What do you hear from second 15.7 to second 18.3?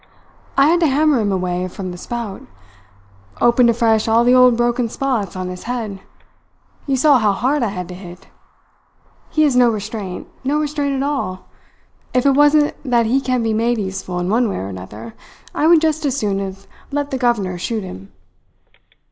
just as soon have let the governor shoot him."